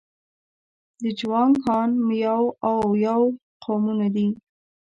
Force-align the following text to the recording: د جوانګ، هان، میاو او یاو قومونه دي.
د 1.01 1.03
جوانګ، 1.19 1.53
هان، 1.65 1.89
میاو 2.07 2.45
او 2.67 2.77
یاو 3.05 3.23
قومونه 3.63 4.07
دي. 4.15 4.27